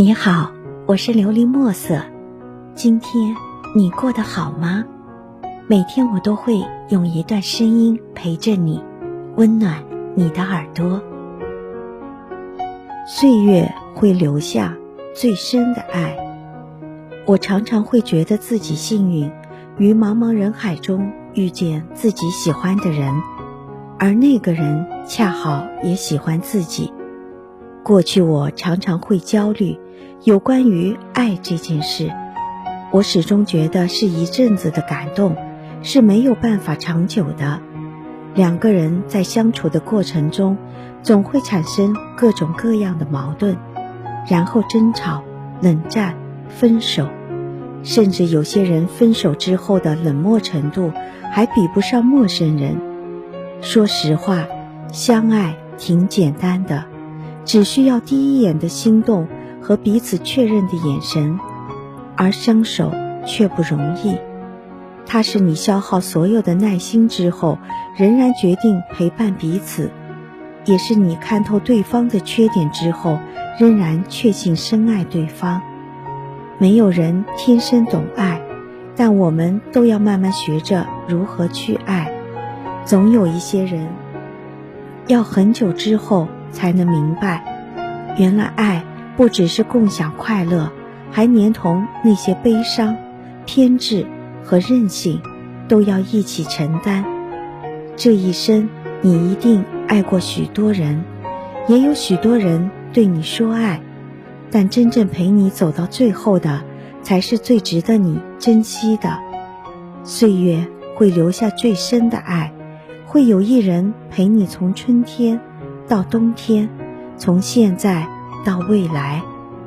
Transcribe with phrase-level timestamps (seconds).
[0.00, 0.50] 你好，
[0.86, 2.00] 我是琉璃墨色。
[2.74, 3.36] 今天
[3.76, 4.82] 你过得好吗？
[5.66, 8.82] 每天我都会用一段声音陪着你，
[9.36, 11.02] 温暖你的耳朵。
[13.06, 14.74] 岁月会留下
[15.14, 16.16] 最深的爱。
[17.26, 19.30] 我常常会觉得自己幸运，
[19.76, 23.12] 于茫茫人海中遇见自己喜欢的人，
[23.98, 26.90] 而那个人恰好也喜欢自己。
[27.82, 29.78] 过去我常常会焦虑。
[30.24, 32.10] 有关于爱这件事，
[32.92, 35.34] 我始终觉得是一阵子的感动，
[35.82, 37.60] 是没有办法长久的。
[38.34, 40.56] 两个人在相处的过程中，
[41.02, 43.56] 总会产生各种各样的矛盾，
[44.28, 45.22] 然后争吵、
[45.60, 46.14] 冷战、
[46.48, 47.08] 分手，
[47.82, 50.92] 甚至有些人分手之后的冷漠程度
[51.32, 52.80] 还比不上陌生人。
[53.62, 54.46] 说实话，
[54.92, 56.84] 相爱挺简单的，
[57.44, 59.26] 只需要第一眼的心动。
[59.70, 61.38] 和彼此确认的眼神，
[62.16, 62.92] 而相守
[63.24, 64.18] 却不容易。
[65.06, 67.56] 它是你消耗所有的耐心之后，
[67.96, 69.88] 仍然决定陪伴彼此；
[70.64, 73.20] 也是你看透对方的缺点之后，
[73.60, 75.62] 仍然确信深爱对方。
[76.58, 78.42] 没有人天生懂爱，
[78.96, 82.12] 但我们都要慢慢学着如何去爱。
[82.84, 83.86] 总有一些人，
[85.06, 87.44] 要很久之后才能明白，
[88.18, 88.84] 原来爱。
[89.20, 90.72] 不只是共享快乐，
[91.10, 92.96] 还连同那些悲伤、
[93.44, 94.06] 偏执
[94.42, 95.20] 和任性，
[95.68, 97.04] 都要一起承担。
[97.96, 98.70] 这一生，
[99.02, 101.04] 你一定爱过许多人，
[101.68, 103.82] 也有许多人对你说爱，
[104.50, 106.62] 但真正陪你走到最后的，
[107.02, 109.18] 才是最值得你珍惜的。
[110.02, 112.54] 岁月会留下最深的爱，
[113.04, 115.38] 会有一人陪你从春天
[115.86, 116.70] 到冬天，
[117.18, 118.08] 从现在。
[118.44, 119.22] 到未来，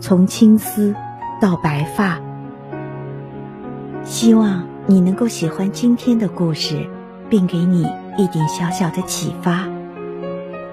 [0.00, 0.94] 从青丝
[1.40, 2.20] 到白发。
[4.04, 6.88] 希望你能够喜欢今天的故事，
[7.28, 7.82] 并给你
[8.16, 9.66] 一点小小的启发。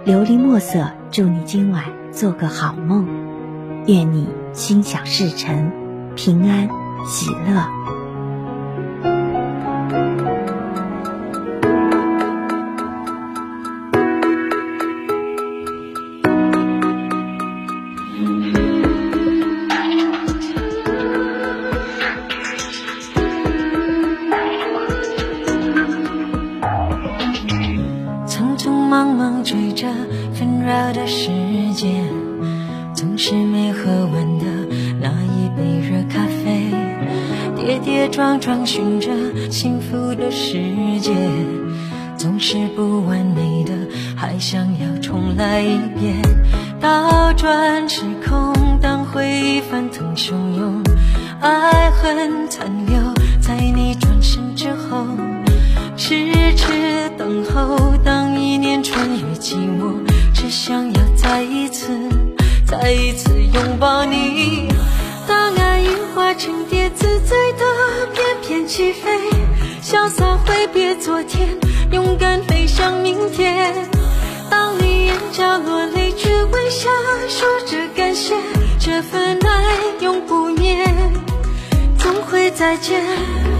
[0.05, 3.05] 琉璃墨色，祝你今晚做个好梦，
[3.87, 5.71] 愿你心想事成，
[6.15, 6.67] 平安
[7.05, 7.90] 喜乐。
[29.01, 29.87] 茫茫追着
[30.31, 31.31] 纷扰的世
[31.73, 32.03] 界，
[32.93, 34.45] 总是没喝完的
[34.99, 36.69] 那一杯热咖啡，
[37.55, 39.09] 跌跌撞撞寻着
[39.49, 41.11] 幸福的世界，
[42.15, 43.73] 总是不完美的，
[44.15, 46.21] 还想要重来一遍。
[46.79, 50.83] 倒转时空，当回忆翻腾汹涌，
[51.39, 52.97] 爱恨残留
[53.41, 55.07] 在你转身之后，
[55.97, 57.81] 痴痴等候。
[58.03, 58.20] 穿越
[59.41, 59.97] 寂寞，
[60.35, 61.87] 只想要再一次、
[62.63, 64.67] 再一次拥抱你。
[65.27, 67.65] 当爱樱花成蝶，自在的
[68.13, 69.09] 翩翩起飞，
[69.81, 71.57] 潇洒挥别昨天，
[71.91, 73.73] 勇敢飞向明天。
[74.47, 76.87] 当你眼角落泪，却微笑
[77.27, 78.35] 说着感谢，
[78.79, 79.63] 这份爱
[80.01, 80.85] 永不灭，
[81.97, 83.50] 总会再见。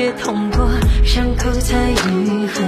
[0.00, 0.66] 也痛过，
[1.04, 2.62] 伤口才愈合，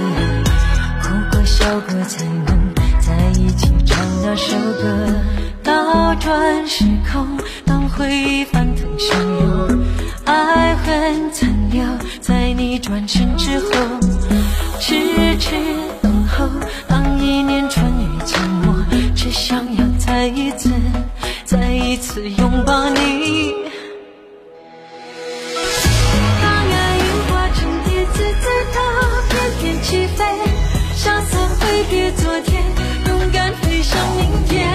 [1.01, 5.15] 哭过笑过才能在一起唱那首歌。
[5.63, 7.27] 倒转时空，
[7.65, 9.83] 当回忆翻腾汹涌，
[10.25, 11.83] 爱恨残留
[12.21, 13.65] 在你转身之后，
[14.79, 15.55] 痴痴
[31.89, 32.63] 别昨天，
[33.07, 34.67] 勇敢飞向明天。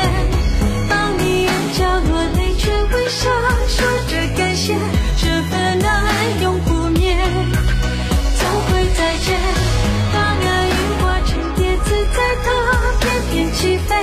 [0.89, 3.31] 当你眼角落泪，却微笑
[3.67, 4.75] 说着感谢，
[5.17, 7.17] 这份爱永不灭，
[8.39, 9.39] 总会再见。
[10.13, 12.49] 当爱樱花成蝶，自在的
[13.01, 13.97] 翩翩起飞。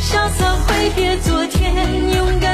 [0.00, 1.74] 潇洒挥别昨天，
[2.14, 2.53] 勇敢。